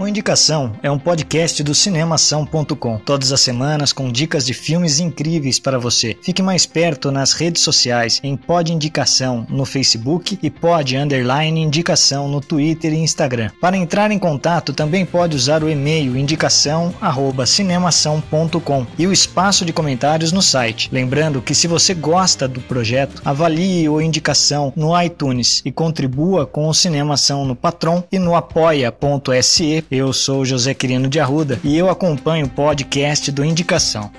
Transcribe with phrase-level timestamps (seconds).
[0.00, 2.96] O Indicação é um podcast do cinemação.com.
[3.04, 6.16] Todas as semanas com dicas de filmes incríveis para você.
[6.22, 12.28] Fique mais perto nas redes sociais em Pod Indicação no Facebook e Pod Underline Indicação
[12.28, 13.50] no Twitter e Instagram.
[13.60, 20.32] Para entrar em contato também pode usar o e-mail indicação@cinemação.com e o espaço de comentários
[20.32, 20.88] no site.
[20.90, 26.66] Lembrando que se você gosta do projeto, avalie o Indicação no iTunes e contribua com
[26.66, 31.90] o Cinemação no Patron e no apoia.se eu sou José Quirino de Arruda e eu
[31.90, 34.10] acompanho o podcast do Indicação.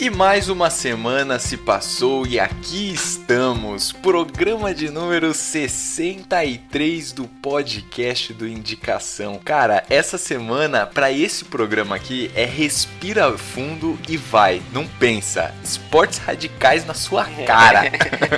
[0.00, 8.32] E mais uma semana se passou e aqui estamos, programa de número 63 do podcast
[8.32, 9.40] do Indicação.
[9.44, 15.52] Cara, essa semana para esse programa aqui é respira fundo e vai, não pensa.
[15.64, 17.90] Esportes radicais na sua cara.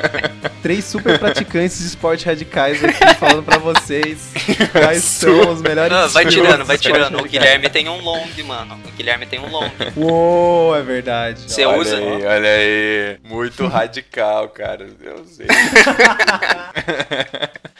[0.62, 4.30] Três super praticantes de esporte radicais aqui falando pra vocês
[4.72, 7.18] quais são os melhores Não, vai tirando, vai tirando.
[7.18, 7.24] O.
[7.24, 8.78] Guilherme tem um long, mano.
[8.84, 9.70] O Guilherme tem um long.
[9.96, 11.49] Uou, é verdade.
[11.50, 11.96] Você olha usa?
[11.96, 13.18] aí, olha aí.
[13.24, 14.88] Muito radical, cara.
[15.02, 15.46] Eu sei.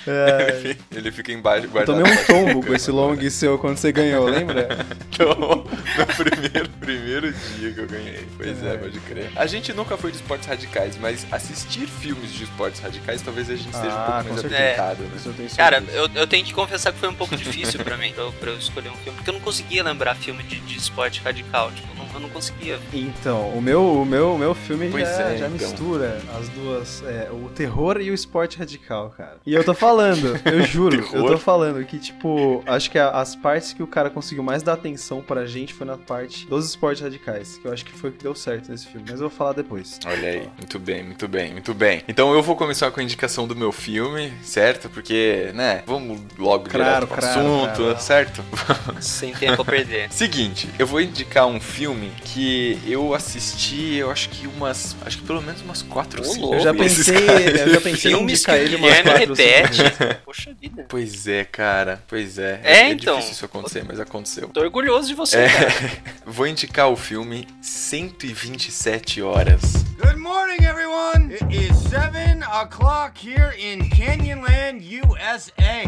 [0.07, 1.99] É, Ele fica embaixo eu guardado.
[2.03, 4.67] tomei um tombo com esse long seu quando você ganhou, lembra?
[5.17, 8.27] Tomou no primeiro, primeiro dia que eu ganhei.
[8.35, 8.77] Pois é, É.
[8.79, 9.31] pode crer.
[9.37, 13.57] A gente nunca foi de esportes radicais, mas assistir filmes de esportes radicais talvez a
[13.57, 14.63] gente esteja um Ah, pouco mais certeza.
[14.65, 15.11] aplicado, né?
[15.27, 18.25] Eu Cara, eu, eu tenho que confessar que foi um pouco difícil pra mim, pra
[18.25, 19.17] eu, pra eu escolher um filme.
[19.19, 21.71] Porque eu não conseguia lembrar filme de, de esporte radical.
[21.73, 22.79] Tipo, eu não, eu não conseguia.
[22.95, 25.51] Então, o meu, o meu, o meu filme Pois já, é, já então.
[25.51, 29.37] mistura as duas, é, o terror e o esporte radical, cara.
[29.47, 33.37] E eu tô falando, eu juro, eu tô falando que, tipo, acho que a- as
[33.37, 37.03] partes que o cara conseguiu mais dar atenção pra gente foi na parte dos esportes
[37.03, 39.37] radicais, que eu acho que foi o que deu certo nesse filme, mas eu vou
[39.37, 39.99] falar depois.
[40.07, 42.03] Olha aí, muito bem, muito bem, muito bem.
[42.09, 44.89] Então eu vou começar com a indicação do meu filme, certo?
[44.89, 48.01] Porque, né, vamos logo Claro, direto pro claro, assunto, claro.
[48.01, 48.45] certo?
[49.01, 50.11] Sem tempo a perder.
[50.11, 53.50] Seguinte, eu vou indicar um filme que eu assisti,
[53.97, 56.55] eu acho que umas, acho que pelo menos umas quatro Ô, louco.
[56.55, 59.83] Eu já pensei, eu já pensei em indicar o ele umas quatro repete.
[60.25, 60.87] Poxa vida.
[60.89, 62.61] Pois é, cara, pois é.
[62.63, 63.15] É, então.
[63.17, 64.49] difícil isso acontecer, mas aconteceu.
[64.49, 65.93] Tô orgulhoso de você, É, cara.
[66.27, 69.63] vou indicar o filme 127 Horas.
[70.03, 71.33] Good morning, everyone.
[71.33, 75.85] It is 7 o'clock here in Canyonland, USA.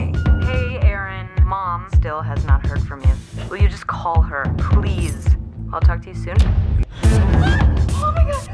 [0.47, 1.29] Hey, Aaron.
[1.45, 3.15] Mom still has not heard from you.
[3.51, 5.27] Will you just call her, please?
[5.73, 6.37] I'll talk to you soon.
[7.03, 8.49] Oh my god!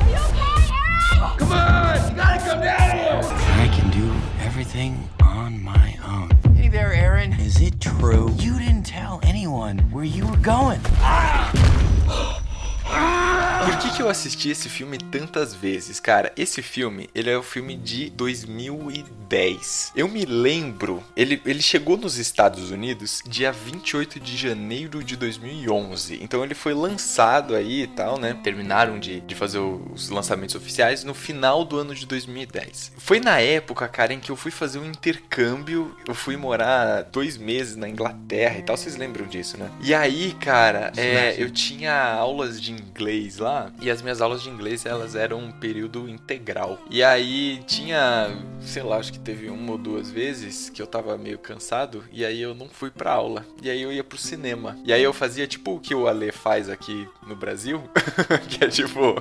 [0.00, 1.38] Are you okay, Aaron?
[1.38, 3.20] Come on, you gotta come down here.
[3.60, 4.12] I can do
[4.44, 6.30] everything on my own.
[6.54, 7.32] Hey there, Aaron.
[7.32, 8.30] Is it true?
[8.38, 10.80] You didn't tell anyone where you were going.
[11.00, 12.38] Ah!
[12.84, 15.98] Por que, que eu assisti esse filme tantas vezes?
[15.98, 19.92] Cara, esse filme, ele é o filme de 2010.
[19.96, 26.18] Eu me lembro, ele, ele chegou nos Estados Unidos dia 28 de janeiro de 2011.
[26.22, 28.38] Então ele foi lançado aí e tal, né?
[28.44, 32.92] Terminaram de, de fazer os lançamentos oficiais no final do ano de 2010.
[32.98, 35.96] Foi na época, cara, em que eu fui fazer um intercâmbio.
[36.06, 38.76] Eu fui morar dois meses na Inglaterra e tal.
[38.76, 39.70] Vocês lembram disso, né?
[39.80, 44.50] E aí, cara, é, eu tinha aulas de inglês lá e as minhas aulas de
[44.50, 46.78] inglês elas eram um período integral.
[46.90, 48.30] E aí tinha,
[48.60, 52.24] sei lá, acho que teve uma ou duas vezes que eu tava meio cansado e
[52.24, 53.44] aí eu não fui pra aula.
[53.62, 54.76] E aí eu ia pro cinema.
[54.84, 57.82] E aí eu fazia tipo o que o Ale faz aqui no Brasil,
[58.48, 59.14] que é tipo,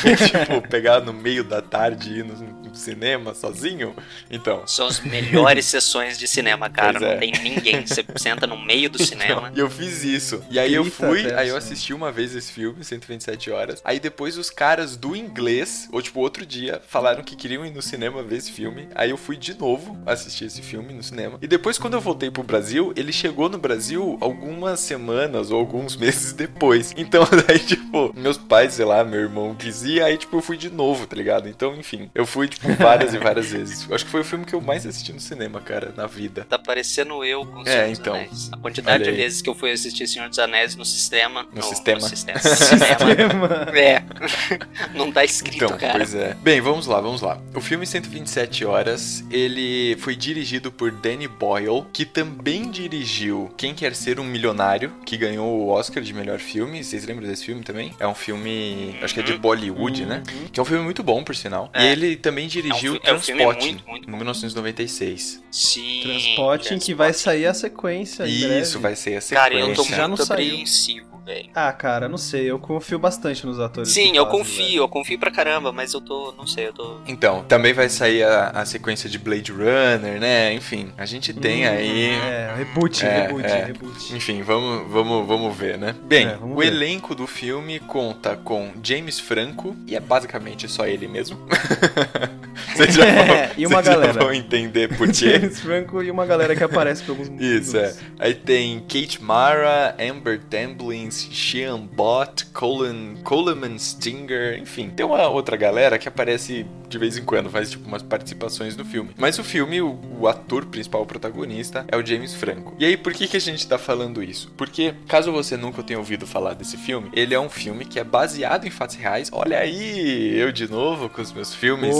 [0.00, 3.94] que é, tipo pegar no meio da tarde e ir no, cinema sozinho.
[4.30, 6.98] Então, São as melhores sessões de cinema, cara.
[6.98, 7.12] Pois é.
[7.12, 7.86] Não tem ninguém.
[7.86, 9.52] Você senta no meio do cinema.
[9.54, 10.42] E eu fiz isso.
[10.50, 11.72] E aí eu Grita fui, até, aí eu assim.
[11.72, 13.80] assisti uma vez esse filme, 127 horas.
[13.84, 17.82] Aí depois os caras do inglês, ou tipo outro dia, falaram que queriam ir no
[17.82, 18.88] cinema ver esse filme.
[18.94, 21.38] Aí eu fui de novo assistir esse filme no cinema.
[21.40, 25.96] E depois quando eu voltei pro Brasil, ele chegou no Brasil algumas semanas ou alguns
[25.96, 26.92] meses depois.
[26.96, 30.56] Então daí tipo, meus pais, sei lá, meu irmão quis ir, aí tipo eu fui
[30.56, 31.48] de novo, tá ligado?
[31.48, 33.86] Então, enfim, eu fui tipo várias e várias vezes.
[33.90, 36.46] Acho que foi o filme que eu mais assisti no cinema, cara, na vida.
[36.48, 38.14] Tá parecendo eu com o É, Senhor dos então.
[38.14, 38.50] Anéis.
[38.52, 41.46] A quantidade de vezes que eu fui assistir Senhor dos Anéis no sistema.
[41.52, 42.00] No sistema.
[42.00, 42.40] No sistema.
[42.84, 43.66] Cinema.
[43.74, 44.02] É.
[44.94, 45.94] Não tá escrito, Então, cara.
[45.98, 46.34] pois é.
[46.42, 47.40] Bem, vamos lá, vamos lá.
[47.54, 53.94] O filme 127 Horas, ele foi dirigido por Danny Boyle, que também dirigiu Quem Quer
[53.94, 56.82] Ser um Milionário, que ganhou o Oscar de melhor filme.
[56.82, 57.94] Vocês lembram desse filme também?
[57.98, 60.22] É um filme, acho que é de Bollywood, né?
[60.52, 61.70] Que é um filme muito bom, por sinal.
[61.72, 61.84] É.
[61.84, 64.16] E ele também dirigiu É um é um muito, muito em bom.
[64.16, 65.42] 1996.
[65.50, 66.00] Sim.
[66.02, 68.60] Transporte em que vai sair a sequência em breve.
[68.60, 69.36] Isso, vai ser a sequência.
[69.36, 70.46] Cara, eu tô Já não muito saiu.
[70.52, 71.50] apreensivo, velho.
[71.54, 72.50] Ah, cara, não sei.
[72.50, 73.90] Eu confio bastante nos atores.
[73.90, 74.76] Sim, eu fazem, confio, velho.
[74.82, 76.96] eu confio pra caramba, mas eu tô, não sei, eu tô...
[77.06, 80.52] Então, também vai sair a, a sequência de Blade Runner, né?
[80.54, 83.64] Enfim, a gente tem Hum, aí É, reboot, É, reboot, é.
[83.64, 84.14] reboot.
[84.16, 85.94] Enfim, vamos, vamos, vamos ver, né?
[86.04, 86.66] Bem, É, vamos o ver.
[86.66, 91.38] elenco do filme conta com James Franco, e é basicamente só ele mesmo.
[92.84, 94.12] Vocês já vão, É, e uma galera.
[94.12, 95.38] vão entender por quê.
[95.38, 97.80] James Franco e uma galera que aparece por alguns Isso, é.
[97.82, 98.00] minutos.
[98.18, 104.90] Aí tem Kate Mara, Amber Tamblins, Sean Bott, Colin, Coleman Stinger, enfim.
[104.90, 108.84] Tem uma outra galera que aparece de vez em quando, faz tipo umas participações no
[108.84, 109.10] filme.
[109.16, 112.74] Mas o filme, o, o ator principal, o protagonista, é o James Franco.
[112.78, 114.52] E aí, por que, que a gente tá falando isso?
[114.56, 118.04] Porque, caso você nunca tenha ouvido falar desse filme, ele é um filme que é
[118.04, 119.30] baseado em fatos reais.
[119.32, 121.94] Olha aí, eu de novo com os meus filmes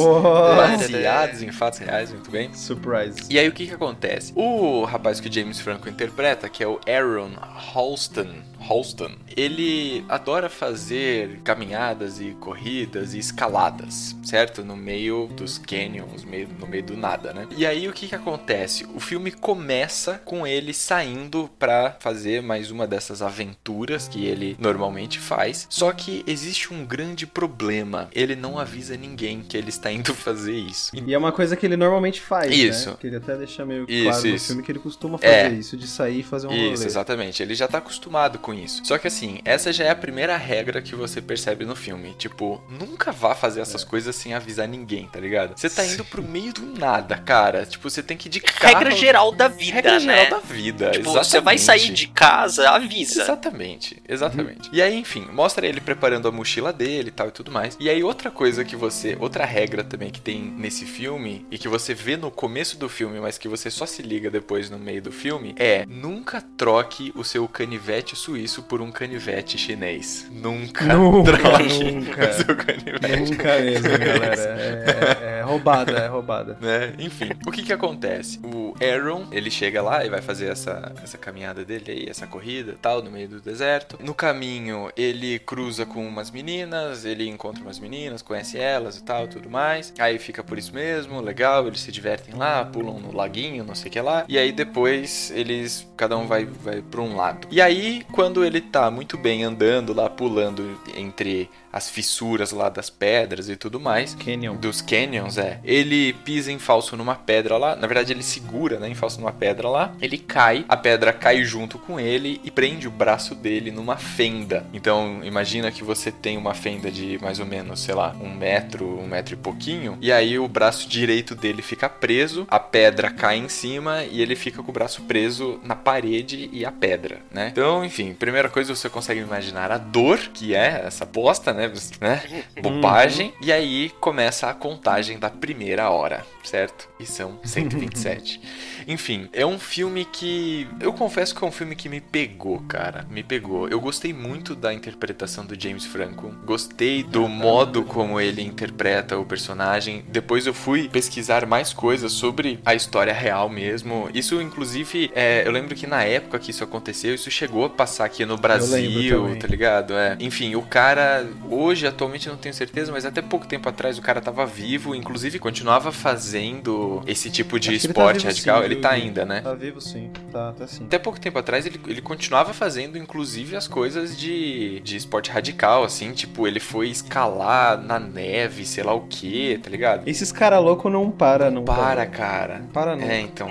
[0.57, 2.53] baseados em fatos reais, muito bem.
[2.53, 3.21] Surprise.
[3.31, 4.33] E aí o que que acontece?
[4.35, 7.31] O rapaz que o James Franco interpreta, que é o Aaron
[7.75, 14.65] Halston, Halston, ele adora fazer caminhadas e corridas e escaladas, certo?
[14.65, 17.47] No meio dos canyons, meio- no meio do nada, né?
[17.57, 18.87] E aí o que que acontece?
[18.95, 25.19] O filme começa com ele saindo pra fazer mais uma dessas aventuras que ele normalmente
[25.19, 25.67] faz.
[25.71, 28.09] Só que existe um grande problema.
[28.13, 30.91] Ele não avisa ninguém que ele está indo fazer isso.
[30.95, 32.91] E é uma coisa que ele normalmente faz, Isso.
[32.91, 32.97] né?
[33.01, 34.47] Que ele até deixa meio Isso, claro no isso.
[34.49, 35.49] filme que ele costuma fazer É.
[35.51, 36.87] isso, de sair e fazer um Isso, rolê.
[36.87, 37.43] exatamente.
[37.43, 38.83] Ele já tá acostumado com isso.
[38.85, 42.15] Só que assim, essa já é a primeira regra que você percebe no filme.
[42.19, 45.59] Tipo, nunca vá fazer essas coisas sem avisar ninguém, tá ligado?
[45.59, 47.65] Você tá indo pro meio do nada, cara.
[47.67, 48.75] Tipo, você tem que ir de carro.
[48.75, 50.01] Regra geral da vida, Regra né?
[50.01, 50.91] geral da vida.
[50.91, 51.27] Tipo, exatamente.
[51.27, 53.23] você vai sair de casa, avisa.
[53.23, 54.69] Exatamente, exatamente.
[54.73, 57.77] E aí, enfim, mostra ele preparando a mochila dele e tal e tudo mais.
[57.81, 59.17] E aí, outra coisa que você.
[59.21, 63.21] Outra regra também que tem nesse filme, e que você vê no começo do filme,
[63.21, 67.25] mas que você só se liga depois no meio do filme, é nunca troque o
[67.25, 70.27] seu canivete suíço por um canivete chinês.
[70.31, 72.33] Nunca, Nunca, troque nunca.
[72.33, 73.31] seu canivete.
[73.31, 74.35] Nunca mesmo, galera.
[74.59, 74.85] É,
[75.25, 76.57] é- é roubada, é roubada.
[76.61, 76.95] né?
[76.99, 78.39] Enfim, o que que acontece?
[78.45, 82.77] O Aaron, ele chega lá e vai fazer essa, essa caminhada dele aí, essa corrida
[82.81, 83.99] tal, no meio do deserto.
[84.01, 89.27] No caminho, ele cruza com umas meninas, ele encontra umas meninas, conhece elas e tal,
[89.29, 89.93] tudo mais.
[89.99, 93.89] Aí fica por isso mesmo, legal, eles se divertem lá, pulam no laguinho, não sei
[93.89, 94.25] o que lá.
[94.29, 97.49] E aí depois eles, cada um vai, vai pra um lado.
[97.51, 102.91] E aí, quando ele tá muito bem andando lá, pulando entre as fissuras lá das
[102.91, 104.57] pedras e tudo mais, Canyon.
[104.57, 105.61] dos canyons, é.
[105.65, 107.77] Ele pisa em falso numa pedra lá.
[107.77, 109.93] Na verdade, ele segura, né, em falso numa pedra lá.
[110.01, 114.67] Ele cai, a pedra cai junto com ele e prende o braço dele numa fenda.
[114.73, 118.99] Então, imagina que você tem uma fenda de mais ou menos, sei lá, um metro,
[118.99, 119.97] um metro e pouquinho.
[120.01, 124.35] E aí o braço direito dele fica preso, a pedra cai em cima e ele
[124.35, 127.49] fica com o braço preso na parede e a pedra, né?
[127.53, 131.60] Então, enfim, primeira coisa você consegue imaginar a dor que é essa bosta, né?
[132.01, 132.45] Né?
[132.63, 133.33] Bobagem.
[133.43, 136.89] E aí começa a contagem da primeira hora, certo?
[136.99, 138.41] E são 127.
[138.87, 140.69] Enfim, é um filme que.
[140.81, 143.07] Eu confesso que é um filme que me pegou, cara.
[143.11, 143.69] Me pegou.
[143.69, 146.35] Eu gostei muito da interpretação do James Franco.
[146.45, 150.05] Gostei do modo como ele interpreta o personagem.
[150.09, 154.09] Depois eu fui pesquisar mais coisas sobre a história real mesmo.
[154.13, 158.05] Isso, inclusive, é, eu lembro que na época que isso aconteceu, isso chegou a passar
[158.05, 159.95] aqui no Brasil, tá ligado?
[159.95, 160.17] É.
[160.21, 164.03] Enfim, o cara, hoje, atualmente, eu não tenho certeza, mas até pouco tempo atrás o
[164.03, 168.59] cara tava vivo, inclusive continuava fazendo esse tipo de Acho que ele tá esporte radical.
[168.59, 169.41] sim, ele tá ainda, né?
[169.41, 170.11] Tá vivo sim.
[170.33, 170.85] Tá, tá sim.
[170.85, 175.85] Até pouco tempo atrás ele, ele continuava fazendo, inclusive, as coisas de, de esporte radical,
[175.85, 180.09] assim, tipo, ele foi escalar na neve, sei lá o que, tá ligado?
[180.09, 181.65] Esses cara louco não para, não.
[181.65, 182.59] Para, cara.
[182.61, 183.05] Não para não.
[183.05, 183.49] É, então.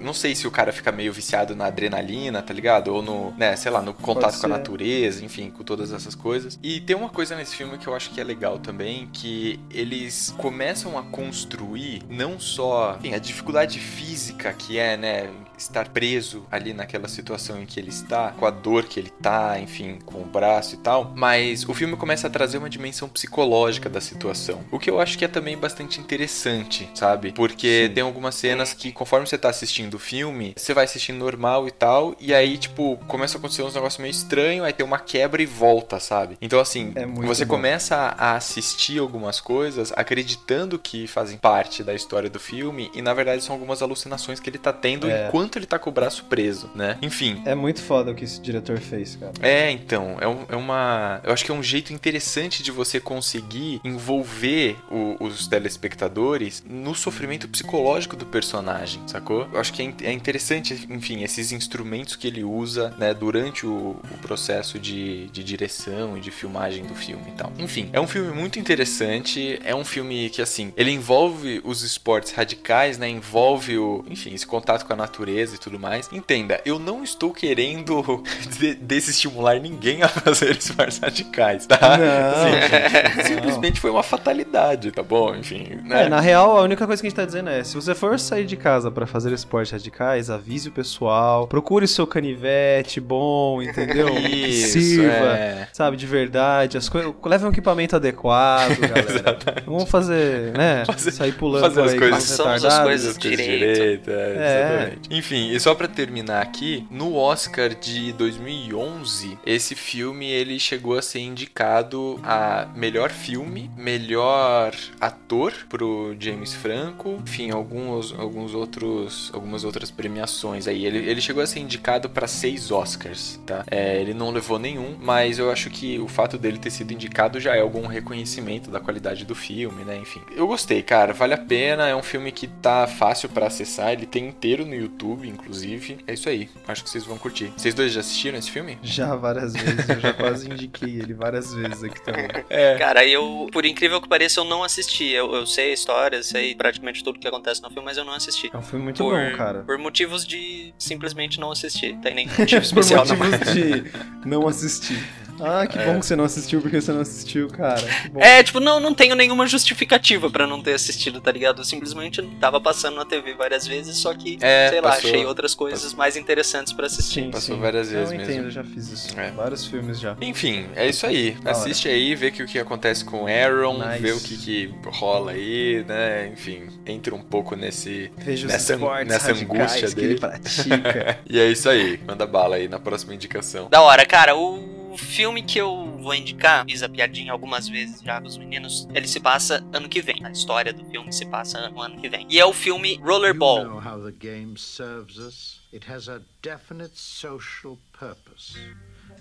[0.00, 2.88] Não sei se o cara fica meio viciado na adrenalina, tá ligado?
[2.88, 6.58] Ou no, né, sei lá, no contato com a natureza, enfim, com todas essas coisas.
[6.62, 10.34] E tem uma coisa nesse filme que eu acho que é legal também, que eles
[10.38, 16.72] começam a construir não só enfim, a dificuldade física que é, né, estar preso ali
[16.72, 20.24] naquela situação em que ele está, com a dor que ele tá, enfim, com o
[20.24, 24.78] braço e tal, mas o filme começa a trazer uma dimensão psicológica da situação, o
[24.78, 27.32] que eu acho que é também bastante interessante, sabe?
[27.32, 31.66] Porque tem algumas cenas que conforme você tá assistindo o filme, você vai assistindo normal
[31.66, 34.98] e tal, e aí, tipo, começa a acontecer uns negócios meio estranhos, aí tem uma
[34.98, 36.36] quebra e volta, sabe?
[36.40, 37.54] Então, assim, É você bom.
[37.56, 43.00] começa a a assistir algumas coisas acreditando que fazem parte da história do filme e
[43.00, 45.28] na verdade são algumas alucinações que ele tá tendo É.
[45.28, 46.98] enquanto ele tá com o braço preso, né?
[47.00, 47.40] Enfim.
[47.46, 49.32] É muito foda o que esse diretor fez, cara.
[49.40, 51.20] É, então, é, um- é uma.
[51.24, 56.94] Eu acho que é um jeito interessante de você conseguir envolver o- os telespectadores no
[56.94, 59.48] sofrimento psicológico do personagem, sacou?
[59.52, 63.96] Eu acho que é, é interessante, enfim, esses instrumentos que ele usa, né, durante o,
[64.10, 67.52] o processo de, de direção e de filmagem do filme e tal.
[67.58, 72.32] Enfim, é um filme muito interessante, é um filme que, assim, ele envolve os esportes
[72.32, 76.08] radicais, né, envolve o, enfim, esse contato com a natureza e tudo mais.
[76.12, 78.22] Entenda, eu não estou querendo
[78.58, 81.78] de- desestimular ninguém a fazer esportes radicais, tá?
[81.98, 83.24] Não, gente, não.
[83.24, 85.34] simplesmente foi uma fatalidade, tá bom?
[85.34, 86.04] Enfim, né?
[86.04, 88.18] É, na real, a única coisa que a gente tá dizendo é: se você for
[88.18, 94.08] sair de casa pra fazer esportes radicais, avise o pessoal, procure seu canivete bom, entendeu?
[94.18, 95.68] Que Isso, Sirva, é.
[95.72, 96.76] sabe, de verdade.
[96.76, 97.12] As coisas.
[97.24, 99.38] Leve um equipamento adequado, galera.
[99.66, 100.84] Vamos fazer, né?
[100.86, 103.74] Fazer- sair pulando fazer as aí as coisas As coisas direito.
[103.74, 104.78] direito, é, É.
[104.78, 105.18] exatamente.
[105.18, 111.02] Enfim, e só pra terminar aqui, no Oscar de 2011, esse filme ele chegou a
[111.02, 119.64] ser indicado a melhor filme, melhor ator pro James Franco, enfim, alguns, alguns outros, algumas
[119.64, 120.84] outras premiações aí.
[120.84, 123.64] Ele, ele chegou a ser indicado pra seis Oscars, tá?
[123.70, 127.40] É, ele não levou nenhum, mas eu acho que o fato dele ter sido indicado
[127.40, 129.96] já é algum reconhecimento da qualidade do filme, né?
[129.98, 131.88] Enfim, eu gostei, cara, vale a pena.
[131.88, 135.98] É um filme que tá fácil pra acessar, ele tem inteiro no YouTube, inclusive.
[136.06, 137.52] É isso aí, acho que vocês vão curtir.
[137.56, 138.78] Vocês dois já assistiram esse filme?
[138.82, 142.28] Já várias vezes, eu já quase indiquei ele várias vezes aqui também.
[142.48, 142.76] É.
[142.76, 145.08] Cara, eu, por incrível que pareça, eu não assisti.
[145.08, 148.14] Eu, eu sei a história, sei praticamente tudo que acontece no filme, mas eu não
[148.14, 148.50] assisti.
[148.52, 149.60] É um filme muito por, bom, cara.
[149.60, 151.96] Por motivos de simplesmente não assistir.
[151.98, 153.16] Tem nem motivo Por especial, não.
[153.16, 153.84] motivos de
[154.28, 155.02] não assistir.
[155.40, 157.80] Ah, que bom que você não assistiu porque você não assistiu, cara.
[157.80, 158.20] Que bom.
[158.20, 161.60] É, tipo, não, não tenho nenhuma justificativa pra não ter assistido, tá ligado?
[161.60, 165.26] Eu simplesmente tava passando na TV várias vezes, só que, É, sei lá, passou- achei
[165.26, 167.22] outras coisas mais interessantes pra assistir.
[167.24, 167.60] Sim, Passou sim.
[167.60, 168.32] várias vezes Eu mesmo.
[168.32, 169.18] entendo, eu já fiz isso.
[169.18, 169.30] É.
[169.30, 170.16] Vários filmes já.
[170.20, 171.32] Enfim, é isso aí.
[171.32, 171.58] Da hora.
[171.58, 173.98] Assiste aí, vê que o que acontece com o Aaron, Nice.
[174.02, 176.28] vê o que, que rola aí, né?
[176.32, 178.10] Enfim, entra um pouco nesse.
[178.18, 180.06] Veja os Nessa- nessa angústia que dele.
[180.12, 181.18] ele pratica.
[181.28, 181.98] E é isso aí.
[182.06, 183.68] Manda bala aí na próxima indicação.
[183.68, 188.20] Da hora, cara, o filme que eu vou indicar, fiz a piadinha algumas vezes já
[188.20, 190.24] com os meninos, ele se passa ano que vem.
[190.24, 192.26] A história do filme se passa no ano que vem.
[192.30, 193.62] E é o filme Rollerball.
[193.62, 195.60] You know how the game serves us.
[195.72, 198.58] It has a definite social purpose.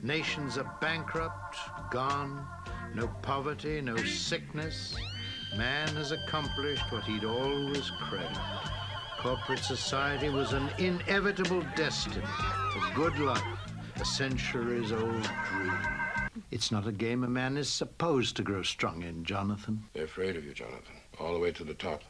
[0.01, 1.57] Nations are bankrupt,
[1.91, 2.46] gone,
[2.93, 4.96] no poverty, no sickness.
[5.57, 8.39] Man has accomplished what he'd always craved.
[9.19, 13.43] Corporate society was an inevitable destiny, a good life,
[14.00, 15.74] a centuries old dream.
[16.51, 19.84] It's not a game a man is supposed to grow strong in, Jonathan.
[19.94, 20.97] They're afraid of you, Jonathan.
[21.19, 22.05] All the way to the top.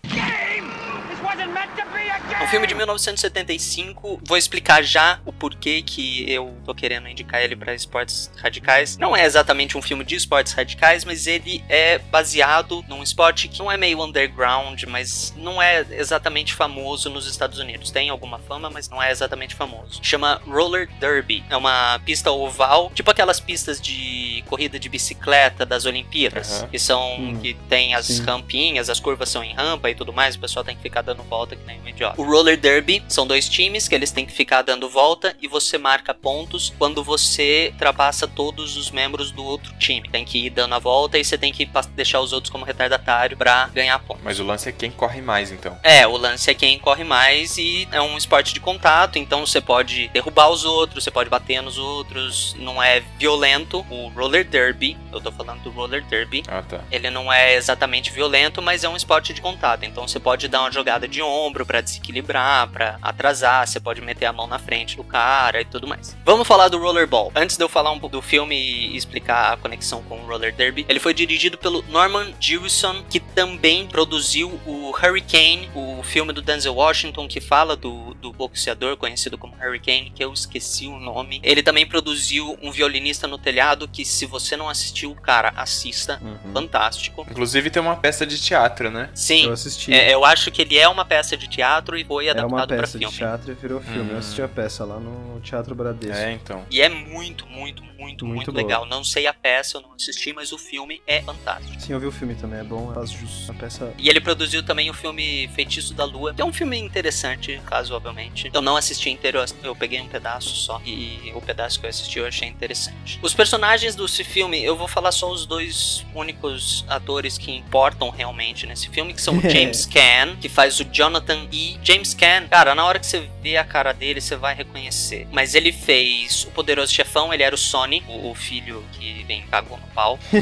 [2.40, 4.20] É um filme de 1975.
[4.24, 8.98] Vou explicar já o porquê que eu tô querendo indicar ele pra esportes radicais.
[8.98, 13.60] Não é exatamente um filme de esportes radicais, mas ele é baseado num esporte que
[13.60, 17.90] não é meio underground, mas não é exatamente famoso nos Estados Unidos.
[17.92, 20.00] Tem alguma fama, mas não é exatamente famoso.
[20.04, 21.44] Chama Roller Derby.
[21.50, 26.68] É uma pista oval, tipo aquelas pistas de corrida de bicicleta das Olimpíadas, Aham.
[26.70, 28.24] que são Hum, que tem as sim.
[28.24, 31.24] rampinhas, as curvas são em rampa e tudo mais, o pessoal tem que ficar dando
[31.24, 32.20] volta que nem um idiota.
[32.20, 35.78] O Roller Derby são dois times que eles têm que ficar dando volta e você
[35.78, 40.08] marca pontos quando você ultrapassa todos os membros do outro time.
[40.10, 43.38] Tem que ir dando a volta e você tem que deixar os outros como retardatário
[43.38, 44.24] pra ganhar pontos.
[44.24, 45.78] Mas o lance é quem corre mais, então.
[45.84, 49.62] É, o lance é quem corre mais e é um esporte de contato, então você
[49.62, 53.86] pode derrubar os outros, você pode bater nos outros, não é violento.
[53.90, 56.82] O roller derby, eu tô falando do roller derby, Ah, tá.
[56.92, 59.84] ele não é exatamente violento, mas é um esporte de contato.
[59.84, 64.26] Então você pode dar uma jogada de ombro pra desequilibrar, pra atrasar, você pode meter
[64.26, 66.16] a mão na frente do cara e tudo mais.
[66.26, 67.32] Vamos falar do Rollerball.
[67.36, 70.54] Antes de eu falar um pouco do filme e explicar a conexão com o Roller
[70.54, 76.42] Derby, ele foi dirigido pelo Norman Jewison, que também produziu o Hurricane, o filme do
[76.42, 81.40] Denzel Washington que fala do, do boxeador conhecido como Hurricane, que eu esqueci o nome.
[81.44, 86.20] Ele também produziu um violinista no telhado que se você não assistiu, cara, assista.
[86.22, 86.54] Uhum.
[86.54, 87.26] Fantástico.
[87.30, 89.10] Inclusive tem uma peça de teatro teatro, né?
[89.14, 89.46] Sim.
[89.46, 89.94] Eu assisti.
[89.94, 92.68] É, eu acho que ele é uma peça de teatro e foi É uma adaptado
[92.68, 93.18] pra peça de filme.
[93.18, 94.12] teatro e virou filme.
[94.12, 94.14] Hum.
[94.14, 96.16] Eu assisti a peça lá no Teatro Bradesco.
[96.18, 96.66] É, então.
[96.70, 98.86] E é muito, muito, muito, muito, Muito legal.
[98.86, 101.80] Não sei a peça, eu não assisti, mas o filme é fantástico.
[101.82, 103.50] Sim, eu vi o filme também, é bom, faz jus.
[103.50, 103.94] A peça.
[103.98, 108.50] E ele produziu também o filme Feitiço da Lua, que é um filme interessante, razoavelmente.
[108.54, 112.20] Eu não assisti inteiro, eu peguei um pedaço só, e o pedaço que eu assisti
[112.20, 113.20] eu achei interessante.
[113.22, 118.57] Os personagens desse filme, eu vou falar só os dois únicos atores que importam realmente
[118.66, 122.74] nesse filme, que são o James Caan, que faz o Jonathan, e James Caan, cara,
[122.74, 125.28] na hora que você vê a cara dele, você vai reconhecer.
[125.32, 129.42] Mas ele fez o Poderoso Chefão, ele era o Sonny, o, o filho que vem
[129.42, 130.18] e cagou no pau.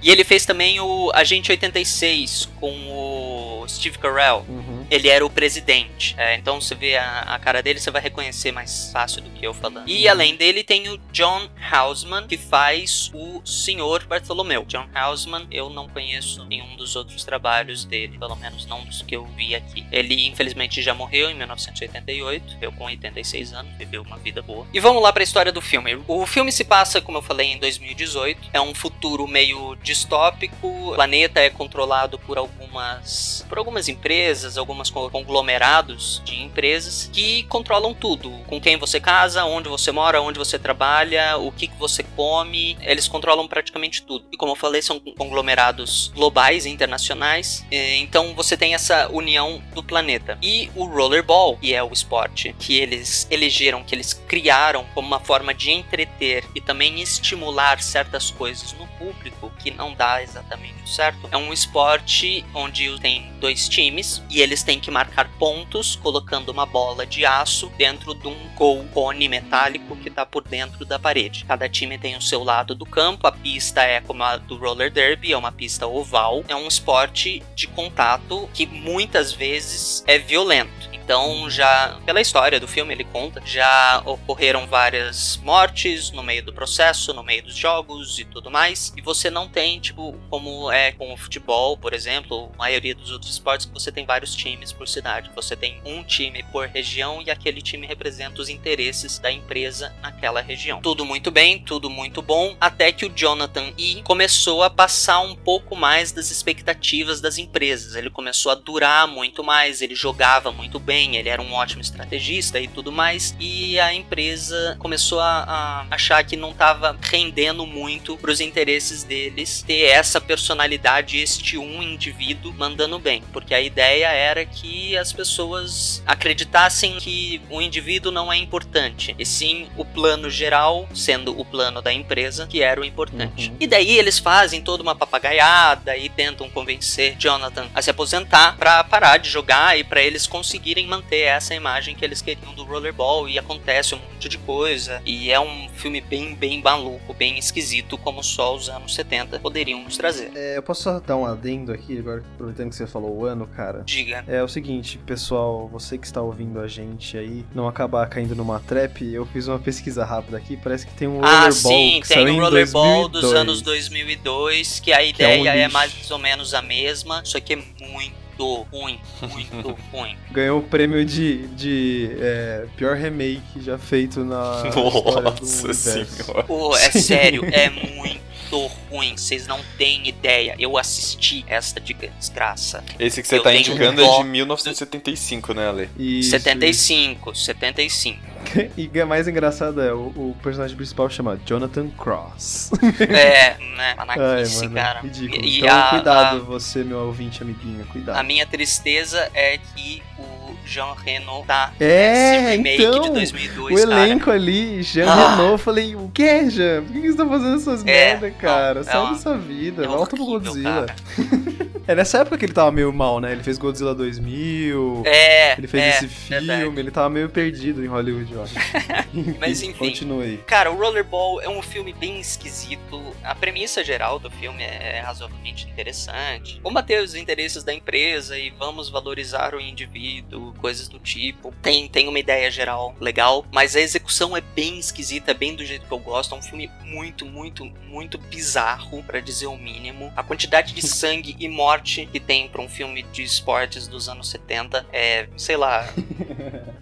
[0.00, 4.44] E ele fez também o Agente 86 com o Steve Carell.
[4.48, 4.86] Uhum.
[4.90, 6.14] Ele era o presidente.
[6.16, 9.44] É, então você vê a, a cara dele, você vai reconhecer mais fácil do que
[9.44, 9.88] eu falando.
[9.88, 14.64] E além dele tem o John Houseman, que faz o Senhor Bartolomeu.
[14.66, 17.37] John Houseman, eu não conheço nenhum dos outros trabalhos
[17.84, 19.86] dele, pelo menos não dos que eu vi aqui.
[19.90, 24.66] Ele infelizmente já morreu em 1988, eu com 86 anos, viveu uma vida boa.
[24.72, 25.98] E vamos lá para a história do filme.
[26.06, 28.50] O filme se passa, como eu falei, em 2018.
[28.52, 30.66] É um futuro meio distópico.
[30.68, 37.44] O planeta é controlado por algumas por algumas empresas, algumas co- conglomerados de empresas que
[37.44, 38.30] controlam tudo.
[38.46, 42.76] Com quem você casa, onde você mora, onde você trabalha, o que, que você come.
[42.80, 44.26] Eles controlam praticamente tudo.
[44.32, 47.27] E como eu falei, são conglomerados globais internacionais.
[47.70, 50.38] Eh, Então você tem essa união do planeta.
[50.42, 55.20] E o rollerball, que é o esporte que eles elegeram, que eles criaram como uma
[55.20, 61.28] forma de entreter e também estimular certas coisas no público, que não dá exatamente certo.
[61.30, 66.66] É um esporte onde tem dois times e eles têm que marcar pontos colocando uma
[66.66, 71.44] bola de aço dentro de um gol cone metálico que está por dentro da parede.
[71.44, 74.90] Cada time tem o seu lado do campo, a pista é como a do roller
[74.90, 76.44] derby, é uma pista oval.
[76.48, 77.17] É um esporte
[77.54, 80.97] de contato que muitas vezes é violento.
[81.08, 86.52] Então, já pela história do filme, ele conta, já ocorreram várias mortes no meio do
[86.52, 88.92] processo, no meio dos jogos e tudo mais.
[88.94, 93.10] E você não tem, tipo, como é com o futebol, por exemplo, a maioria dos
[93.10, 95.30] outros esportes, que você tem vários times por cidade.
[95.34, 100.42] Você tem um time por região e aquele time representa os interesses da empresa naquela
[100.42, 100.82] região.
[100.82, 105.34] Tudo muito bem, tudo muito bom, até que o Jonathan E começou a passar um
[105.34, 107.94] pouco mais das expectativas das empresas.
[107.94, 112.58] Ele começou a durar muito mais, ele jogava muito bem, ele era um ótimo estrategista
[112.58, 113.36] e tudo mais.
[113.38, 119.04] E a empresa começou a, a achar que não estava rendendo muito para os interesses
[119.04, 123.22] deles ter essa personalidade, este um indivíduo mandando bem.
[123.32, 129.24] Porque a ideia era que as pessoas acreditassem que o indivíduo não é importante, e
[129.24, 133.50] sim o plano geral, sendo o plano da empresa, que era o importante.
[133.50, 133.56] Uhum.
[133.60, 138.82] E daí eles fazem toda uma papagaiada e tentam convencer Jonathan a se aposentar para
[138.82, 143.28] parar de jogar e para eles conseguirem manter essa imagem que eles queriam do rollerball
[143.28, 147.96] e acontece um monte de coisa e é um filme bem bem maluco, bem esquisito
[147.98, 150.30] como só os anos 70 poderiam nos trazer.
[150.34, 153.46] É, eu posso só dar um adendo aqui, agora aproveitando que você falou o ano,
[153.46, 153.82] cara.
[153.84, 154.24] Diga.
[154.26, 158.60] É o seguinte, pessoal, você que está ouvindo a gente aí, não acabar caindo numa
[158.60, 162.08] trap, eu fiz uma pesquisa rápida aqui, parece que tem um Ah, rollerball sim, que
[162.08, 163.40] tem em rollerball dos 2002.
[163.40, 167.38] anos 2002, que a Que é um ideia é mais ou menos a mesma, só
[167.40, 170.16] que é muito ruim, muito ruim.
[170.30, 176.44] Ganhou o prêmio de, de é, pior remake já feito na história do Nossa senhora.
[176.44, 180.54] Pô, é sério, é muito ruim, vocês não têm ideia.
[180.58, 182.82] Eu assisti esta de desgraça.
[182.98, 185.90] Esse que você Eu tá indicando um é de 1975, né, Ale?
[185.98, 188.27] Isso, 75, 75.
[188.76, 192.70] E é mais engraçado é, o, o personagem principal chama Jonathan Cross.
[193.00, 193.94] É, né?
[193.98, 195.00] Ai, mano, cara.
[195.00, 195.44] ridículo.
[195.44, 198.16] E então, a- cuidado, você, meu ouvinte amiguinho, cuidado.
[198.16, 203.84] A minha tristeza é que o Jean Reno tá É, nesse remake então, de 2002,
[203.84, 204.02] o cara.
[204.06, 205.30] elenco ali, Jean Ah.
[205.30, 206.82] Renault, eu falei, o que, Jean?
[206.84, 208.80] Por que você tá fazendo essas É, merda, cara?
[208.80, 210.86] é Sai uma- dessa vida, é volta pro Godzilla.
[210.86, 210.96] cara.
[211.88, 213.32] É nessa época que ele tava meio mal, né?
[213.32, 216.80] Ele fez Godzilla 2000, É, ele fez é, esse filme, verdade.
[216.80, 218.52] ele tava meio perdido em Hollywood, eu acho.
[219.40, 219.72] Mas enfim.
[219.78, 220.36] Continue.
[220.46, 223.02] Cara, o Rollerball é um filme bem esquisito.
[223.24, 226.60] A premissa geral do filme é razoavelmente interessante.
[226.62, 231.54] Combater os interesses da empresa e vamos valorizar o indivíduo, coisas do tipo.
[231.62, 235.64] Tem, tem uma ideia geral legal, mas a execução é bem esquisita, é bem do
[235.64, 236.34] jeito que eu gosto.
[236.34, 240.12] É um filme muito, muito, muito bizarro, pra dizer o mínimo.
[240.16, 244.28] A quantidade de sangue e morte que tem pra um filme de esportes dos anos
[244.28, 245.88] 70 é, sei lá,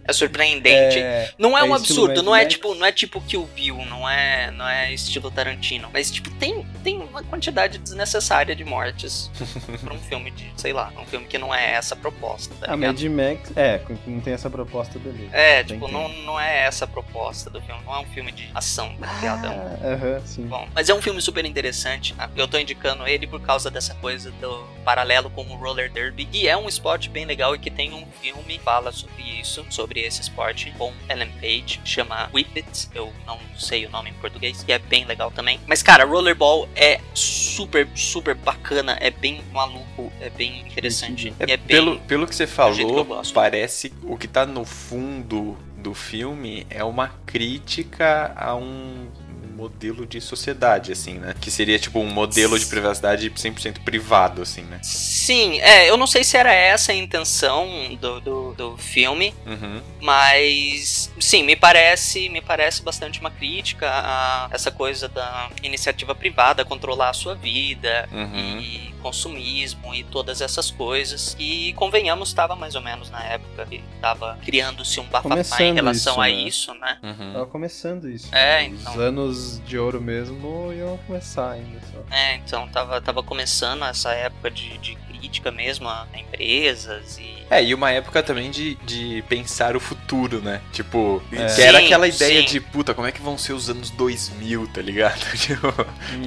[0.04, 0.96] É surpreendente.
[1.06, 2.54] É, não é, é um absurdo, não é Max.
[2.54, 6.64] tipo, não é tipo Kill Bill, não é, não é estilo Tarantino, mas tipo tem,
[6.82, 9.30] tem uma quantidade desnecessária de mortes
[9.84, 12.72] pra um filme de, sei lá, um filme que não é essa a proposta, tá
[12.72, 12.94] A ligado?
[13.00, 13.04] Mad
[13.36, 15.30] Max, é, não tem essa proposta, beleza.
[15.34, 18.06] É, Tem tipo, que- não, não é essa a proposta do filme, não é um
[18.06, 19.46] filme de ação, tá ligado?
[19.46, 20.46] Ah, Aham, sim.
[20.46, 22.14] Bom, mas é um filme super interessante.
[22.18, 26.28] Ah, Eu tô indicando ele por causa dessa coisa do paralelo com o roller derby.
[26.32, 29.64] E é um esporte bem legal e que tem um filme que fala sobre isso,
[29.70, 32.88] sobre esse esporte, com Ellen Page, chama Whip It.
[32.94, 35.58] Eu não sei o nome em português, e é bem legal também.
[35.66, 41.32] Mas, cara, rollerball é super, super bacana, é bem maluco, é bem interessante.
[41.40, 41.66] É, e é bem...
[41.66, 43.32] pelo, pelo que você que falou, gosto.
[43.46, 49.06] Parece o que tá no fundo do filme é uma crítica a um
[49.54, 51.34] modelo de sociedade, assim, né?
[51.40, 54.80] Que seria tipo um modelo de privacidade 100% privado, assim, né?
[54.82, 57.66] Sim, é, eu não sei se era essa a intenção
[58.00, 59.80] do, do, do filme, Uhum.
[60.00, 66.64] Mas sim, me parece, me parece bastante uma crítica a essa coisa da iniciativa privada
[66.64, 68.60] controlar a sua vida Uhum.
[68.60, 71.36] e consumismo e todas essas coisas.
[71.38, 76.14] E convenhamos, estava mais ou menos na época que estava criando-se um bafafá em relação
[76.14, 76.30] isso, a né?
[76.32, 76.98] isso, né?
[77.02, 77.32] Uhum.
[77.32, 78.34] Tava começando isso.
[78.34, 79.00] É, Os então.
[79.00, 82.14] anos de ouro mesmo iam começar ainda só.
[82.14, 87.62] É, então tava, tava começando essa época de, de crítica mesmo a empresas e É,
[87.62, 90.60] e uma época também de, de pensar o futuro, né?
[90.72, 91.46] Tipo, É.
[91.54, 92.46] que era Sim, aquela ideia sim.
[92.46, 95.16] de, puta, como é que vão ser os anos 2000, tá ligado?
[95.36, 95.72] Tipo,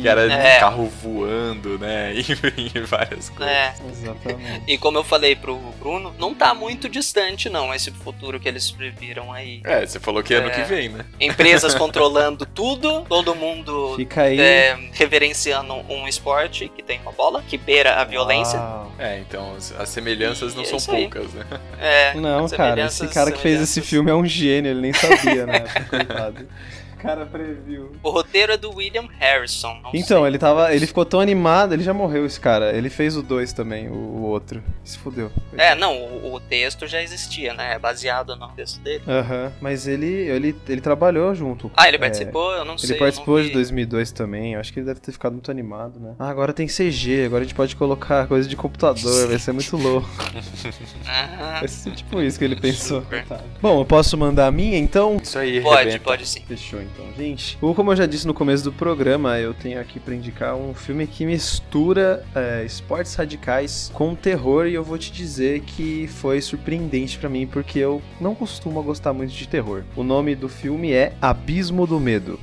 [0.01, 0.59] que era É.
[0.59, 2.13] carro voando, né?
[2.57, 3.47] E, várias coisas.
[3.55, 4.63] é, Exatamente.
[4.67, 8.69] E como eu falei pro Bruno, não tá muito distante não esse futuro que eles
[8.71, 9.61] previram aí.
[9.63, 10.51] É, você falou que ano É.
[10.51, 11.05] que vem, né?
[11.19, 14.39] Empresas controlando tudo, todo mundo Fica aí.
[14.39, 18.59] é, reverenciando um esporte que tem uma bola, que beira a violência.
[18.59, 18.91] Uau.
[18.99, 21.01] É, então as, as semelhanças E não é são isso aí.
[21.09, 21.45] poucas, né?
[21.79, 25.45] É, Não, cara, esse cara que fez esse filme é um gênio, ele nem sabia,
[25.45, 25.59] né?
[25.89, 26.47] Coitado.
[26.99, 27.91] O cara previu.
[28.03, 29.73] O roteiro é do William Harrison.
[29.81, 30.27] não Então, sei.
[30.27, 30.73] ele tava.
[30.75, 32.75] Ele ficou tão animado, ele já morreu, esse cara.
[32.75, 34.61] Ele fez o 2 também, o, o outro.
[34.83, 35.31] Se fudeu.
[35.57, 37.73] É, não, o, o texto já existia, né?
[37.75, 39.03] É baseado no texto dele.
[39.07, 41.71] Aham, mas ele, ele, ele trabalhou junto.
[41.77, 42.51] Ah, ele É, participou?
[42.51, 42.91] Eu não sei.
[42.91, 43.53] Ele participou de vi.
[43.53, 46.15] 2002 também, eu acho que ele deve ter ficado muito animado, né?
[46.19, 49.77] Ah, agora tem CG, agora a gente pode colocar coisa de computador, vai ser muito
[49.77, 50.09] louco.
[51.07, 51.59] Aham.
[51.59, 53.03] Vai ser tipo isso que ele pensou.
[53.61, 55.17] Bom, eu posso mandar a minha então?
[55.21, 56.03] Isso aí, Pode, rebenta.
[56.03, 56.41] pode sim.
[56.47, 57.57] Fechou então, gente.
[57.57, 61.05] Como eu já disse no começo do programa, eu tenho aqui pra indicar um filme
[61.07, 67.17] que mistura é, esportes radicais com terror e eu vou te dizer que foi surpreendente
[67.17, 69.83] pra mim porque eu não costumo gostar muito de terror.
[69.95, 72.39] O nome do filme é Abismo do Medo.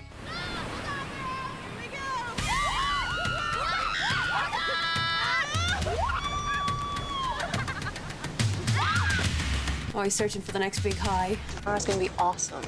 [9.94, 11.38] Always searching for the next big high.
[11.56, 12.62] Tomorrow's gonna be awesome.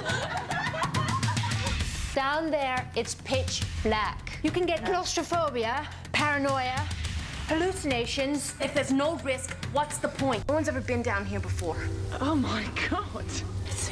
[2.15, 4.39] Down there, it's pitch black.
[4.43, 6.85] You can get claustrophobia, paranoia,
[7.47, 8.55] hallucinations.
[8.61, 10.47] If there's no risk, what's the point?
[10.49, 11.77] No one's ever been down here before.
[12.21, 13.25] Oh my god.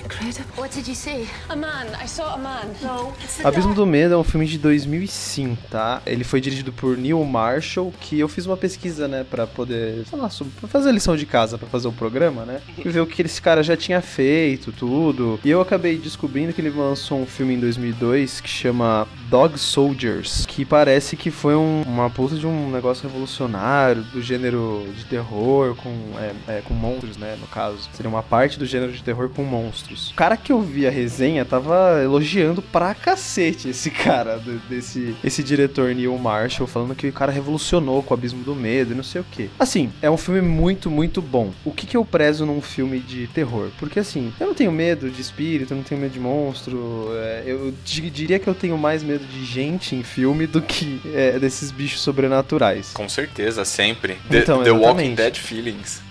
[0.06, 0.62] It's incredible.
[0.62, 1.26] What did you see?
[1.48, 1.86] A man.
[2.02, 2.68] I saw a man.
[2.82, 6.00] No, it's the Abismo do Medo é um filme de 2005, tá?
[6.06, 10.30] Ele foi dirigido por Neil Marshall, que eu fiz uma pesquisa, né, Pra poder falar
[10.30, 12.60] sobre, pra fazer a lição de casa pra fazer o programa, né?
[12.78, 15.40] E ver o que esse cara já tinha feito, tudo.
[15.44, 20.46] E eu acabei descobrindo que ele lançou um filme em 2002 que chama Dog Soldiers,
[20.46, 25.74] que parece que foi um- uma puta de um negócio revolucionário do gênero de terror
[25.74, 27.78] com é, é, com monstros, né, no caso.
[27.92, 29.95] Seria uma parte do gênero de terror com monstros.
[30.10, 35.42] O cara que eu vi a resenha tava elogiando pra cacete esse cara, desse esse
[35.42, 39.02] diretor Neil Marshall, falando que o cara revolucionou com o Abismo do Medo e não
[39.02, 39.50] sei o que.
[39.58, 41.52] Assim, é um filme muito, muito bom.
[41.64, 43.68] O que que eu prezo num filme de terror?
[43.78, 47.42] Porque assim, eu não tenho medo de espírito, eu não tenho medo de monstro, é,
[47.46, 51.38] eu di- diria que eu tenho mais medo de gente em filme do que é,
[51.38, 52.90] desses bichos sobrenaturais.
[52.92, 54.16] Com certeza, sempre.
[54.30, 55.14] The, Então, The Walking.
[55.14, 56.00] Dead Feelings.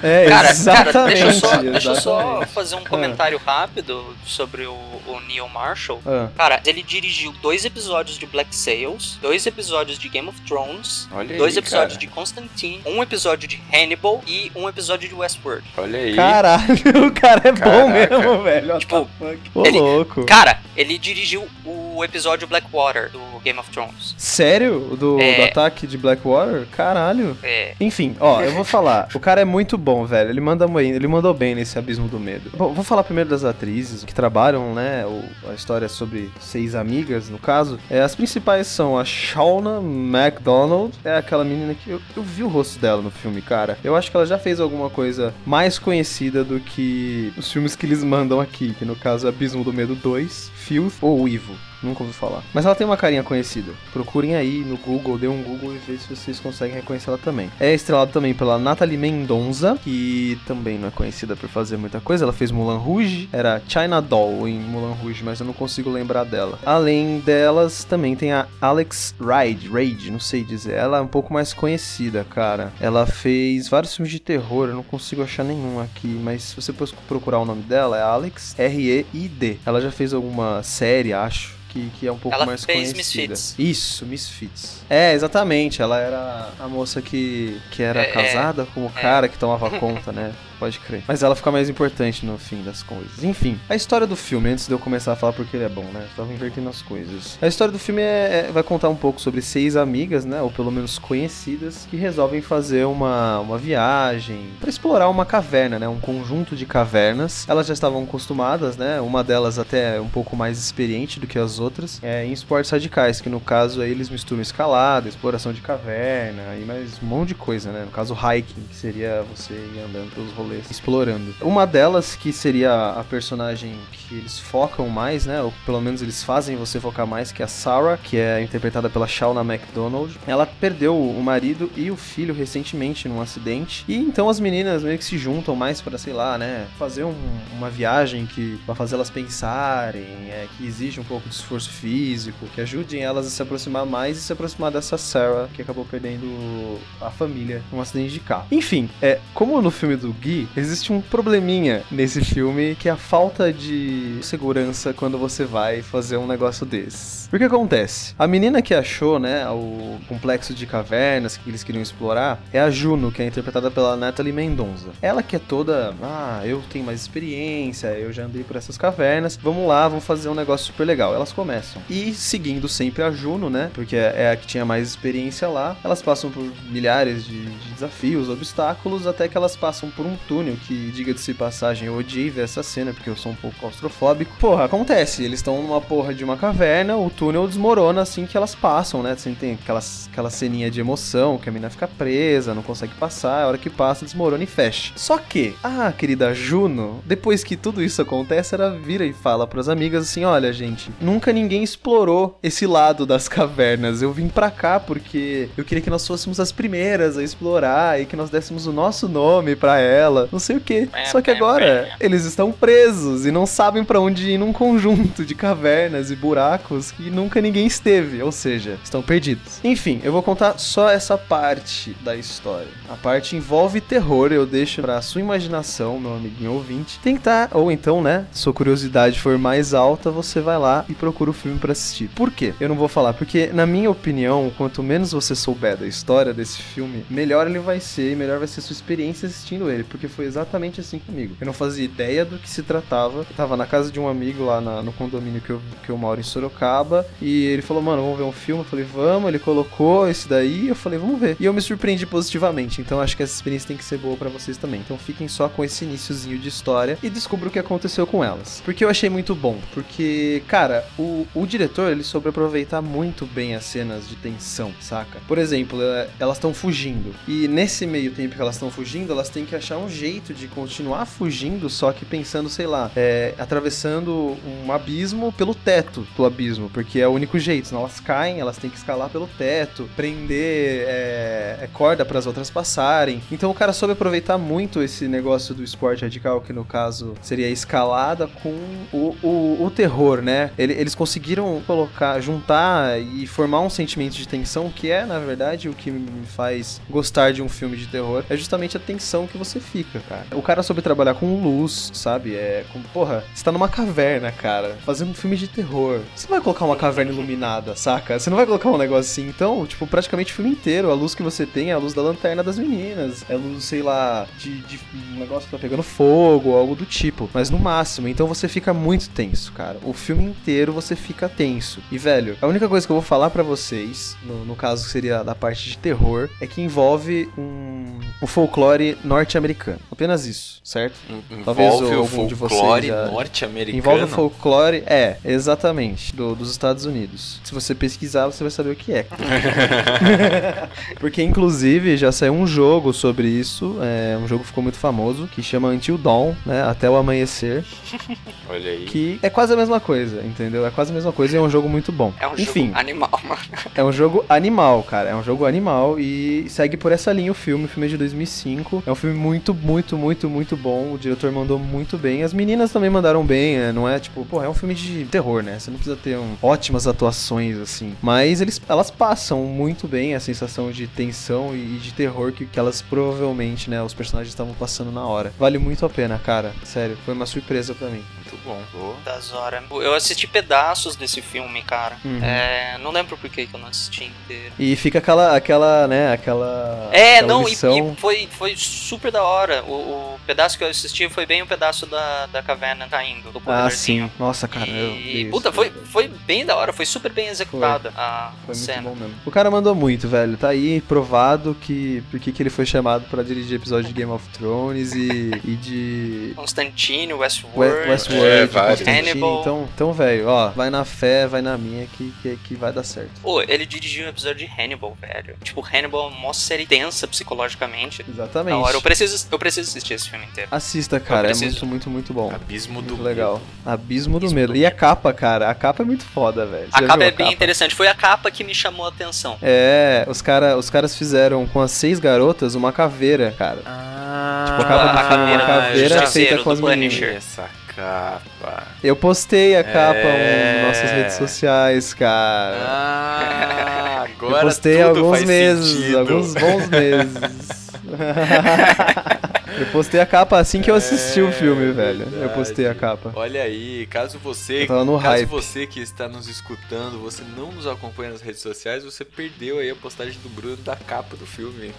[0.00, 0.92] É, Cara, exatamente.
[0.92, 2.47] cara, deixa eu só, deixa eu só exatamente.
[2.48, 6.00] Fazer um comentário rápido sobre o, o Neil Marshall.
[6.06, 6.28] Ah.
[6.36, 11.36] Cara, ele dirigiu dois episódios de Black Sails, dois episódios de Game of Thrones, Olha
[11.36, 12.00] dois aí, episódios cara.
[12.00, 15.64] de Constantine, um episódio de Hannibal e um episódio de Westworld.
[15.76, 16.14] Olha aí.
[16.16, 18.18] Caralho, o cara é bom Caraca.
[18.18, 18.78] mesmo, velho.
[18.78, 19.08] Tipo?
[19.54, 20.24] Ô, ele- louco.
[20.26, 24.14] Cara, ele dirigiu o o episódio Blackwater do Game of Thrones.
[24.16, 24.96] Sério?
[24.98, 25.36] Do, É.
[25.36, 26.66] do ataque de Blackwater?
[26.68, 27.36] Caralho.
[27.42, 27.74] É.
[27.80, 29.08] Enfim, ó, eu vou falar.
[29.14, 30.30] O cara é muito bom, velho.
[30.30, 32.50] Ele manda bem, ele mandou bem nesse abismo do medo.
[32.56, 35.04] Bom, vou falar primeiro das atrizes que trabalham, né?
[35.50, 37.78] A história é sobre seis amigas, no caso.
[37.90, 42.48] É, as principais são a Shauna McDonald, é aquela menina que eu, eu vi o
[42.48, 43.76] rosto dela no filme, cara.
[43.82, 47.86] Eu acho que ela já fez alguma coisa mais conhecida do que os filmes que
[47.86, 51.54] eles mandam aqui, que no caso é Abismo do Medo 2, Filth ou Ivo.
[51.82, 52.42] Nunca ouvi falar.
[52.52, 53.72] Mas ela tem uma carinha conhecida.
[53.92, 57.50] Procurem aí no Google, dê um Google e vê se vocês conseguem reconhecer ela também.
[57.58, 62.24] É estrelado também pela Natalie Mendonça, que também não é conhecida por fazer muita coisa.
[62.24, 66.24] Ela fez Mulan Rouge, era China Doll em Mulan Rouge, mas eu não consigo lembrar
[66.24, 66.58] dela.
[66.66, 70.74] Além delas, também tem a Alex Ride, Raid, não sei dizer.
[70.74, 72.72] Ela é um pouco mais conhecida, cara.
[72.80, 76.72] Ela fez vários filmes de terror, eu não consigo achar nenhum aqui, mas se você
[77.06, 79.58] procurar o nome dela, é Alex R-E-I-D.
[79.64, 83.32] Ela já fez alguma série, acho que, que é um pouco Ela mais fez conhecida.
[83.34, 83.54] Misfits.
[83.58, 84.82] Isso, Misfits.
[84.88, 85.82] É, exatamente.
[85.82, 89.00] Ela era a moça que, que era É, casada com o é.
[89.00, 90.32] cara que tomava conta, né?
[90.58, 91.02] Pode crer.
[91.06, 93.22] Mas ela fica mais importante no fim das coisas.
[93.22, 95.84] Enfim, a história do filme, antes de eu começar a falar porque ele é bom,
[95.84, 96.02] né?
[96.10, 97.38] Eu tava invertendo as coisas.
[97.40, 100.42] A história do filme é, é- vai contar um pouco sobre seis amigas, né?
[100.42, 105.88] Ou pelo menos conhecidas, que resolvem fazer uma, uma viagem para explorar uma caverna, né?
[105.88, 107.46] Um conjunto de cavernas.
[107.48, 109.00] Elas já estavam acostumadas, né?
[109.00, 113.20] Uma delas até um pouco mais experiente do que as outras, é, em esportes radicais,
[113.20, 117.34] que no caso aí eles misturam escalada, exploração de caverna e mais um monte de
[117.34, 117.82] coisa, né?
[117.84, 120.32] No caso, hiking, que seria você ir andando pelos
[120.70, 121.34] explorando.
[121.40, 125.42] Uma delas, que seria a personagem que eles focam mais, né?
[125.42, 128.88] Ou pelo menos eles fazem você focar mais, que é a Sarah, que é interpretada
[128.88, 130.18] pela Shauna McDonald.
[130.26, 133.84] Ela perdeu o marido e o filho recentemente num acidente.
[133.88, 136.66] E então as meninas meio que se juntam mais para, sei lá, né?
[136.78, 137.14] Fazer um-
[137.56, 142.46] uma viagem que vai fazer elas pensarem, é, que exige um pouco de esforço físico,
[142.54, 146.78] que ajudem elas a se aproximar mais e se aproximar dessa Sarah que acabou perdendo
[147.00, 148.46] a família num acidente de carro.
[148.50, 152.96] Enfim, é, como no filme do Gui, existe um probleminha nesse filme que é a
[152.96, 157.17] falta de segurança quando você vai fazer um negócio desses.
[157.30, 158.14] Porque acontece?
[158.18, 162.70] A menina que achou, né, o complexo de cavernas que eles queriam explorar é a
[162.70, 164.88] Juno, que é interpretada pela Natalie Mendonça.
[165.02, 169.36] Ela que é toda, ah, eu tenho mais experiência, eu já andei por essas cavernas,
[169.36, 171.14] vamos lá, vamos fazer um negócio super legal.
[171.14, 171.82] Elas começam.
[171.90, 176.00] E seguindo sempre a Juno, né, porque é a que tinha mais experiência lá, elas
[176.00, 180.90] passam por milhares de, de desafios, obstáculos, até que elas passam por um túnel que,
[180.92, 184.34] diga-se de passagem, eu odiei ver essa cena, porque eu sou um pouco claustrofóbico.
[184.40, 188.54] Porra, acontece, eles estão numa porra de uma caverna, o túnel desmorona assim que elas
[188.54, 189.16] passam, né?
[189.16, 193.42] Você tem aquelas, aquela ceninha de emoção, que a menina fica presa, não consegue passar,
[193.42, 194.92] a hora que passa, desmorona e fecha.
[194.94, 199.68] Só que, a querida Juno, depois que tudo isso acontece, ela vira e fala pras
[199.68, 204.00] amigas assim: olha, gente, nunca ninguém explorou esse lado das cavernas.
[204.00, 208.06] Eu vim pra cá porque eu queria que nós fôssemos as primeiras a explorar e
[208.06, 210.28] que nós dessemos o nosso nome pra ela.
[210.30, 210.88] Não sei o que.
[211.06, 215.34] Só que agora eles estão presos e não sabem pra onde ir num conjunto de
[215.34, 219.60] cavernas e buracos que nunca ninguém esteve, ou seja, estão perdidos.
[219.64, 222.68] Enfim, eu vou contar só essa parte da história.
[222.88, 228.02] A parte envolve terror, eu deixo pra sua imaginação, meu amiguinho ouvinte, tentar, ou então,
[228.02, 232.08] né, sua curiosidade for mais alta, você vai lá e procura o filme pra assistir.
[232.14, 232.54] Por quê?
[232.60, 236.58] Eu não vou falar, porque na minha opinião, quanto menos você souber da história desse
[236.62, 240.24] filme, melhor ele vai ser e melhor vai ser sua experiência assistindo ele, porque foi
[240.24, 241.36] exatamente assim comigo.
[241.40, 243.18] Eu não fazia ideia do que se tratava.
[243.20, 245.96] Eu tava na casa de um amigo lá na- no condomínio que eu, que eu
[245.96, 248.62] moro em Sorocaba e ele falou, mano, vamos ver um filme?
[248.62, 249.28] Eu falei, vamos.
[249.28, 251.36] Ele colocou esse daí eu falei, vamos ver.
[251.38, 254.28] E eu me surpreendi positivamente, então acho que essa experiência tem que ser boa pra
[254.28, 254.80] vocês também.
[254.80, 258.62] Então fiquem só com esse iniciozinho de história e descubra o que aconteceu com elas.
[258.64, 263.54] Porque eu achei muito bom, porque, cara, o, o diretor, ele soube aproveitar muito bem
[263.54, 265.20] as cenas de tensão, saca?
[265.26, 267.14] Por exemplo, é, elas estão fugindo.
[267.26, 270.48] E nesse meio tempo que elas estão fugindo, elas têm que achar um jeito de
[270.48, 276.70] continuar fugindo, só que pensando, sei lá, é, atravessando um abismo pelo teto do abismo,
[276.70, 277.68] porque é o único jeito.
[277.68, 282.26] Senão elas caem, elas têm que escalar pelo teto, prender é, é, corda para as
[282.26, 283.20] outras passarem.
[283.32, 287.46] Então o cara soube aproveitar muito esse negócio do esporte radical, que no caso seria
[287.46, 288.50] a escalada, com
[288.92, 290.50] o, o, o terror, né?
[290.56, 295.68] Ele- eles conseguiram colocar, juntar e formar um sentimento de tensão que é, na verdade,
[295.68, 298.22] o que me faz gostar de um filme de terror.
[298.30, 300.26] É justamente a tensão que você fica, cara.
[300.32, 302.34] O cara soube trabalhar com luz, sabe?
[302.34, 306.00] É com, porra, você tá numa caverna, cara, fazendo um filme de terror.
[306.14, 308.18] Você vai colocar uma caverna iluminada, saca?
[308.18, 309.28] Você não vai colocar um negócio assim.
[309.28, 312.02] Então, tipo, praticamente o filme inteiro, a luz que você tem é a luz da
[312.02, 313.24] lanterna das meninas.
[313.28, 314.80] É luz, sei lá, de, de
[315.14, 317.28] um negócio que tá pegando fogo, algo do tipo.
[317.32, 318.08] Mas no máximo.
[318.08, 319.78] Então você fica muito tenso, cara.
[319.82, 321.80] O filme inteiro você fica tenso.
[321.90, 324.90] E, velho, a única coisa que eu vou falar para vocês, no, no caso que
[324.90, 329.80] seria da parte de terror, é que envolve um, um folclore norte-americano.
[329.90, 330.94] Apenas isso, certo?
[331.30, 333.78] Envolve o folclore norte-americano.
[333.78, 337.40] Envolve o folclore, é, exatamente, do, dos Estados Unidos.
[337.44, 339.06] Se você pesquisar, você vai saber o que é.
[341.00, 345.26] Porque, inclusive, já saiu um jogo sobre isso, é um jogo que ficou muito famoso,
[345.28, 347.64] que chama Until Dawn, né, Até o Amanhecer.
[348.48, 348.84] Olha aí.
[348.86, 350.66] Que é quase a mesma coisa, entendeu?
[350.66, 352.12] É quase a mesma coisa e é um jogo muito bom.
[352.20, 353.40] É um Enfim, jogo animal, mano.
[353.74, 355.10] é um jogo animal, cara.
[355.10, 357.64] É um jogo animal e segue por essa linha o filme.
[357.66, 358.82] O filme é de 2005.
[358.86, 360.92] É um filme muito, muito, muito, muito bom.
[360.94, 362.22] O diretor mandou muito bem.
[362.22, 363.56] As meninas também mandaram bem.
[363.56, 365.58] é, Não é tipo, pô, é um filme de terror, né?
[365.58, 367.94] Você não precisa ter um, ótimas atuações, assim.
[368.02, 372.58] Mas eles, elas passam muito bem a sensação de tensão e de terror que, que
[372.58, 375.32] elas provavelmente, né, os personagens estavam passando na hora.
[375.38, 376.52] Vale muito a pena, cara.
[376.64, 378.02] Sério, foi uma surpresa pra mim.
[378.30, 378.62] Muito bom.
[378.72, 378.96] Boa.
[379.04, 379.62] Das horas.
[379.70, 381.96] Eu assisti pedaços desse filme, cara.
[382.04, 382.22] Uhum.
[382.22, 384.52] É, não lembro por que que eu não assisti inteiro.
[384.58, 386.88] E fica aquela, aquela, né, aquela.
[386.92, 387.92] É, aquela não, e, lição.
[387.92, 389.62] e foi, foi super da hora.
[389.64, 389.72] O,
[390.14, 393.70] o pedaço que eu assisti foi bem o pedaço da, da caverna caindo, do Ah,
[393.70, 394.10] sim.
[394.18, 394.66] Nossa, cara.
[394.68, 398.58] E, isso, puta, foi, foi bem da hora, foi super bem executada a Foi muito
[398.58, 398.82] cena.
[398.82, 399.14] bom mesmo.
[399.24, 400.36] O cara mandou muito, velho.
[400.36, 404.10] Tá aí provado que por que que ele foi chamado pra dirigir episódio de Game
[404.12, 408.98] of Thrones e, e de Constantine, We- Westworld, Westworld, É.
[408.98, 409.40] Hannibal.
[409.40, 412.82] Então, então, velho, ó, vai na fé, vai na minha que, que, que vai dar
[412.82, 413.10] certo.
[413.22, 415.36] Pô, ele dirigiu um episódio de Hannibal, velho.
[415.42, 418.04] Tipo, Hannibal é uma série densa psicologicamente.
[418.08, 418.54] Exatamente.
[418.54, 418.76] Da hora.
[418.76, 420.48] Eu preciso, eu preciso assistir esse filme inteiro.
[420.52, 422.32] Assista, cara, é muito, muito, muito bom.
[422.34, 423.40] Abismo do Muito legal.
[423.64, 424.52] Abismo do Abismo medo.
[424.52, 426.68] do E a capa, cara, a capa é muito foda, velho.
[426.72, 427.74] A capa é bem interessante.
[427.74, 429.36] Foi a capa que me chamou a atenção.
[429.42, 433.60] É, os, cara, os caras fizeram com as seis garotas uma caveira, cara.
[433.66, 437.38] Ah, Tipo, a capa do filme é uma caveira do feita com do as meninas.
[437.82, 438.66] Capa.
[438.82, 440.62] Eu postei a capa É.
[440.62, 442.56] nas nossas redes sociais, cara.
[442.60, 445.98] Ah, agora Eu postei alguns meses, sentido.
[446.00, 447.68] alguns bons meses.
[449.58, 452.02] eu postei a capa assim que eu assisti o filme, velho.
[452.02, 452.34] Eu verdade.
[452.34, 453.12] postei a capa.
[453.14, 455.26] Olha aí, caso você, Eu caso hype.
[455.28, 459.70] você que está nos escutando, você não nos acompanha nas redes sociais, você perdeu aí
[459.70, 461.72] a postagem do Bruno da capa do filme.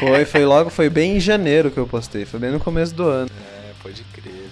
[0.00, 3.06] Foi, foi logo, foi bem em janeiro que eu postei, foi bem no começo do
[3.08, 3.30] ano.
[3.30, 4.45] É, pode crer, é.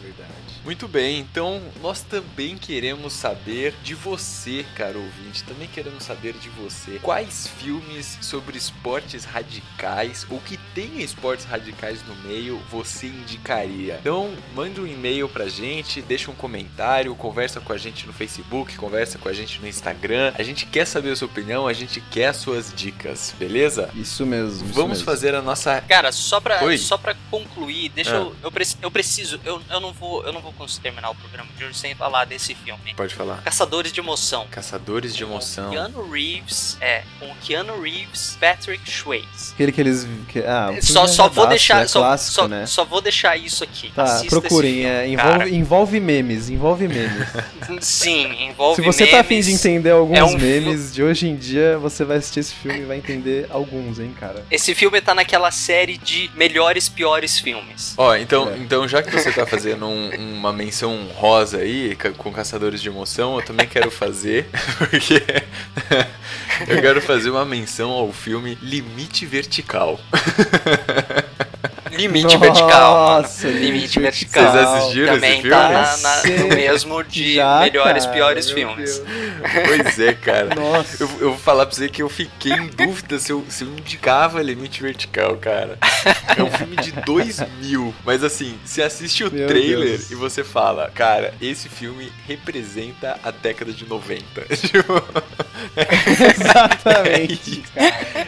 [0.65, 6.49] Muito bem, então nós também queremos saber de você, caro ouvinte, também queremos saber de
[6.49, 13.99] você quais filmes sobre esportes radicais ou que tenha esportes radicais no meio você indicaria.
[14.01, 18.75] Então mande um e-mail pra gente, deixa um comentário, conversa com a gente no Facebook,
[18.77, 20.33] conversa com a gente no Instagram.
[20.39, 23.91] A gente quer saber a sua opinião, a gente quer as suas dicas, beleza?
[23.95, 24.65] Isso mesmo.
[24.65, 25.05] isso Vamos mesmo.
[25.05, 26.79] fazer a nossa Cara, só pra, Oi.
[26.79, 28.21] só pra concluir, deixa Ah.
[28.21, 28.37] eu.
[28.43, 29.39] Eu, preci- eu preciso.
[29.45, 30.25] Eu, eu não vou.
[30.25, 32.95] Eu não vou conseguir terminar o programa de hoje sem falar desse filme.
[32.97, 33.43] Pode falar.
[33.43, 34.47] Caçadores de Emoção.
[34.51, 35.71] Caçadores de emoção.
[35.71, 39.53] Keanu Reeves, é, com o Keanu Reeves, Patrick Swayze.
[39.55, 40.07] Aquele que eles.
[40.29, 42.67] Que, ah, o filme Só, é só vou deixar, É só, clássico, só, né?
[42.67, 43.91] só vou deixar isso aqui.
[43.95, 44.81] Tá, Assista procurem.
[44.81, 47.29] esse é, envolve, envolve memes, envolve memes.
[47.81, 49.47] Sim, envolve Se você tá afim memes.
[49.47, 52.81] de entender alguns É um memes de hoje em dia, você vai assistir esse filme
[52.81, 54.45] e vai entender alguns, hein, cara.
[54.51, 57.95] Esse filme tá naquela série de melhores piores filmes.
[57.97, 58.59] Ó, então, É.
[58.59, 60.11] então já que você tá fazendo um-
[60.45, 65.23] uma menção rosa aí, com Caçadores de Emoção, eu também quero fazer, porque
[66.69, 69.99] eu quero fazer uma menção ao filme Limite Vertical.
[71.97, 73.23] Limite vertical, mano.
[73.23, 74.53] Nossa, Limite vertical.
[74.53, 75.75] Vocês assistiram Também esse tá filme?
[75.75, 75.97] na-
[76.39, 78.99] na- no mesmo de já, melhores cara, piores filmes.
[78.99, 79.09] Deus.
[79.67, 80.55] Pois é, cara.
[80.55, 81.03] Nossa.
[81.03, 83.69] Eu, eu vou falar pra você que eu fiquei em dúvida se eu, se eu
[83.69, 85.79] indicava Limite Vertical, cara.
[86.37, 87.95] É um filme de 2000.
[88.05, 90.11] Mas assim, você assiste o Meu trailer Deus.
[90.11, 94.25] e você fala, cara, esse filme representa a década de 90.
[94.75, 95.03] Tipo,
[96.35, 97.63] Exatamente.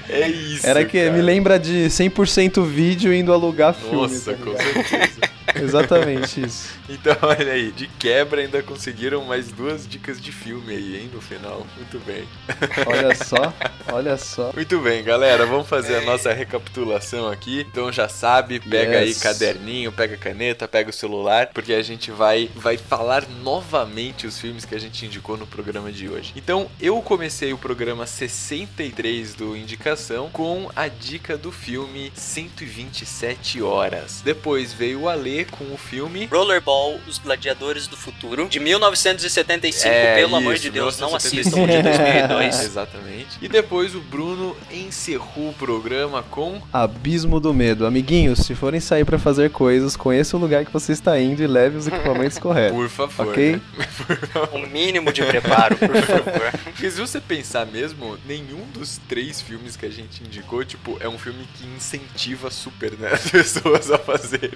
[0.08, 0.66] é isso.
[0.66, 1.12] Era que cara.
[1.12, 3.96] me lembra de 100% vídeo indo alugar filme.
[3.96, 5.36] Nossa, tá com certeza.
[5.54, 6.74] Exatamente isso.
[6.88, 11.20] Então, olha aí, de quebra ainda conseguiram mais duas dicas de filme aí, hein, no
[11.20, 11.66] final.
[11.76, 12.24] Muito bem.
[12.86, 13.52] Olha só,
[13.92, 14.52] olha só.
[14.54, 17.66] Muito bem, galera, vamos fazer a nossa recapitulação aqui.
[17.68, 19.18] Então já sabe, pega aí Yes.
[19.18, 24.64] caderninho, pega caneta, pega o celular, porque a gente vai vai falar novamente os filmes
[24.64, 26.32] que a gente indicou no programa de hoje.
[26.36, 34.20] Então, eu comecei o programa 63 do Indicação com a dica do filme 127 horas.
[34.24, 40.16] Depois veio o Ale com o filme Rollerball, Os Gladiadores do Futuro, de 1975, É,
[40.16, 41.64] pelo amor isso, de Deus, não 1975.
[41.64, 42.60] assistam de 2002.
[42.64, 43.26] Exatamente.
[43.40, 47.86] E depois o Bruno encerrou o programa com Abismo do Medo.
[47.86, 51.46] Amiguinhos, se forem sair pra fazer coisas, conheça o lugar que você está indo e
[51.46, 52.76] leve os equipamentos corretos.
[52.76, 53.28] Por favor.
[53.28, 53.52] Ok?
[53.52, 53.60] né?
[54.52, 56.52] Um mínimo de preparo, por favor.
[56.64, 61.08] Porque se você pensar mesmo, nenhum dos três filmes que a gente indicou, tipo, é
[61.08, 64.50] um filme que incentiva super, né, pessoas a fazerem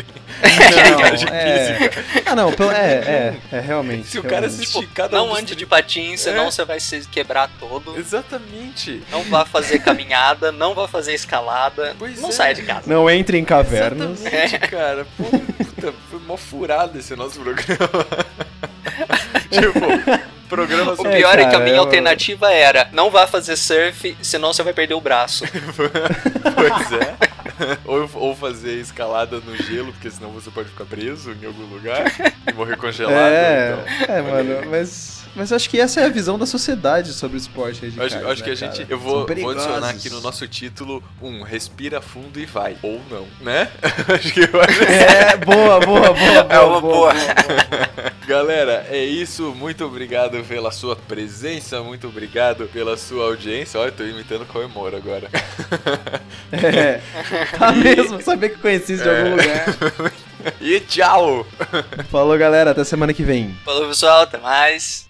[0.90, 1.00] Não,
[1.34, 1.90] é...
[2.26, 4.06] Ah, não, pelo- é, é, é realmente.
[4.08, 4.62] Se o cara realmente.
[4.62, 6.50] assistir cada Não ande de patins, senão É.
[6.50, 7.96] você vai se quebrar todo.
[7.98, 9.02] Exatamente.
[9.10, 11.94] Não vá fazer caminhada, não vá fazer escalada.
[11.98, 12.32] Pois não é.
[12.32, 12.82] saia de casa.
[12.86, 14.20] Não entre em cavernas.
[14.20, 15.06] Exatamente, cara.
[15.16, 17.90] Pô, puta, foi mó furado esse nosso programa.
[19.50, 21.16] tipo, programa O sobre...
[21.16, 24.72] pior é, que a minha eu- alternativa era: não vá fazer surf, senão você vai
[24.72, 25.44] perder o braço.
[26.54, 27.29] Pois é.
[27.84, 32.04] Ou, ou fazer escalada no gelo, porque senão você pode ficar preso em algum lugar
[32.48, 33.16] e morrer congelado.
[33.16, 34.14] É, então.
[34.14, 37.38] é, mano, mas, mas eu acho que essa é a visão da sociedade sobre o
[37.38, 38.78] esporte Acho, radicais, acho né, que a gente.
[38.78, 38.86] cara?
[38.88, 42.76] Eu São vou, vou adicionar aqui no nosso título um respira fundo e vai.
[42.82, 43.70] Ou não, né?
[44.08, 46.46] acho que vai É, boa, boa, boa, boa.
[46.50, 47.12] É uma boa.
[48.26, 49.54] Galera, é isso.
[49.54, 51.82] Muito obrigado pela sua presença.
[51.82, 53.80] Muito obrigado pela sua audiência.
[53.80, 55.28] Olha, eu tô imitando o Coemora agora.
[56.52, 57.00] É,
[57.58, 60.12] tá mesmo, sabia que conheci isso de algum lugar.
[60.60, 61.46] e tchau!
[62.10, 63.56] Falou, galera, até semana que vem.
[63.64, 65.09] Falou, pessoal, até mais.